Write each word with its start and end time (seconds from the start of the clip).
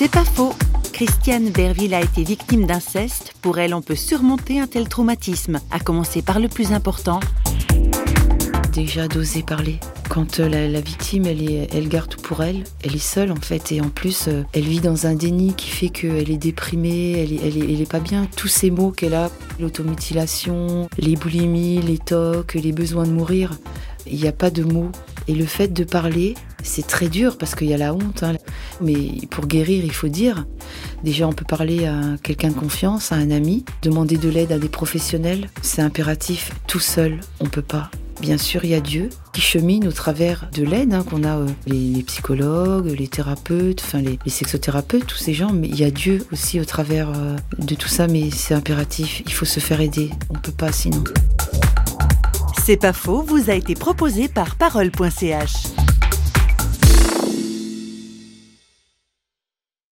C'est 0.00 0.12
pas 0.12 0.24
faux. 0.24 0.54
Christiane 0.92 1.50
Berville 1.50 1.92
a 1.92 2.00
été 2.00 2.22
victime 2.22 2.66
d'inceste. 2.66 3.32
Pour 3.42 3.58
elle, 3.58 3.74
on 3.74 3.82
peut 3.82 3.96
surmonter 3.96 4.60
un 4.60 4.68
tel 4.68 4.88
traumatisme, 4.88 5.58
à 5.72 5.80
commencer 5.80 6.22
par 6.22 6.38
le 6.38 6.46
plus 6.46 6.72
important. 6.72 7.18
Déjà 8.72 9.08
d'oser 9.08 9.42
parler. 9.42 9.80
Quand 10.08 10.38
euh, 10.38 10.68
la, 10.68 10.80
victime, 10.80 11.26
elle, 11.26 11.42
est, 11.42 11.74
elle 11.74 11.88
garde 11.88 12.10
tout 12.10 12.20
pour 12.20 12.44
elle, 12.44 12.62
elle 12.84 12.94
est 12.94 12.98
seule 12.98 13.32
en 13.32 13.40
fait, 13.40 13.72
et 13.72 13.80
en 13.80 13.88
plus, 13.88 14.28
euh, 14.28 14.44
elle 14.52 14.62
vit 14.62 14.78
dans 14.78 15.08
un 15.08 15.14
déni 15.14 15.54
qui 15.54 15.68
fait 15.68 15.88
qu'elle 15.88 16.30
est 16.30 16.38
déprimée, 16.38 17.18
elle 17.18 17.32
est, 17.32 17.80
elle, 17.80 17.86
pas 17.88 17.98
bien. 17.98 18.28
Tous 18.36 18.46
ces 18.46 18.70
mots 18.70 18.92
qu'elle 18.92 19.14
a, 19.14 19.32
l'automutilation, 19.58 20.88
les 20.96 21.16
boulimies, 21.16 21.82
les 21.82 21.98
tocs, 21.98 22.54
les 22.54 22.70
besoins 22.70 23.04
de 23.04 23.10
mourir, 23.10 23.58
il 24.06 24.20
n'y 24.20 24.28
a 24.28 24.32
pas 24.32 24.50
de 24.50 24.62
mots. 24.62 24.92
Et 25.26 25.34
le 25.34 25.44
fait 25.44 25.72
de 25.72 25.82
parler, 25.82 26.36
c'est 26.62 26.86
très 26.86 27.08
dur 27.08 27.38
parce 27.38 27.54
qu'il 27.54 27.68
y 27.68 27.74
a 27.74 27.78
la 27.78 27.94
honte. 27.94 28.22
Hein. 28.22 28.36
Mais 28.80 29.26
pour 29.30 29.46
guérir, 29.46 29.84
il 29.84 29.92
faut 29.92 30.08
dire. 30.08 30.46
Déjà, 31.04 31.26
on 31.26 31.32
peut 31.32 31.44
parler 31.44 31.86
à 31.86 32.00
quelqu'un 32.22 32.48
de 32.48 32.54
confiance, 32.54 33.12
à 33.12 33.16
un 33.16 33.30
ami, 33.30 33.64
demander 33.82 34.16
de 34.16 34.28
l'aide 34.28 34.52
à 34.52 34.58
des 34.58 34.68
professionnels. 34.68 35.48
C'est 35.62 35.82
impératif. 35.82 36.52
Tout 36.66 36.80
seul, 36.80 37.20
on 37.40 37.46
peut 37.46 37.62
pas. 37.62 37.90
Bien 38.20 38.36
sûr, 38.36 38.64
il 38.64 38.70
y 38.70 38.74
a 38.74 38.80
Dieu 38.80 39.10
qui 39.32 39.40
chemine 39.40 39.86
au 39.86 39.92
travers 39.92 40.48
de 40.52 40.64
l'aide 40.64 40.92
hein, 40.92 41.04
qu'on 41.08 41.22
a, 41.22 41.36
euh, 41.36 41.46
les, 41.66 42.02
psychologues, 42.02 42.86
les 42.86 43.06
thérapeutes, 43.06 43.80
enfin 43.84 44.02
les, 44.02 44.18
sexothérapeutes, 44.26 45.06
tous 45.06 45.18
ces 45.18 45.34
gens, 45.34 45.52
mais 45.52 45.68
il 45.68 45.78
y 45.78 45.84
a 45.84 45.90
Dieu 45.92 46.26
aussi 46.32 46.58
au 46.58 46.64
travers 46.64 47.10
euh, 47.10 47.36
de 47.58 47.76
tout 47.76 47.86
ça, 47.86 48.08
mais 48.08 48.30
c'est 48.30 48.54
impératif, 48.54 49.22
il 49.24 49.32
faut 49.32 49.44
se 49.44 49.60
faire 49.60 49.80
aider, 49.80 50.10
on 50.30 50.34
ne 50.34 50.40
peut 50.40 50.50
pas 50.50 50.72
sinon. 50.72 51.04
C'est 52.64 52.76
pas 52.76 52.92
faux, 52.92 53.22
vous 53.22 53.50
a 53.50 53.54
été 53.54 53.74
proposé 53.74 54.26
par 54.26 54.56
parole.ch. 54.56 55.52